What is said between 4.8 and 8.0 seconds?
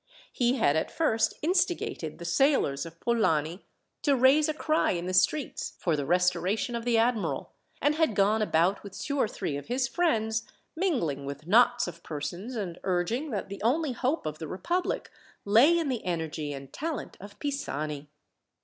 in the streets for the restoration of the admiral, and